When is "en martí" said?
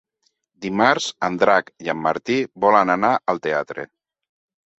1.93-2.39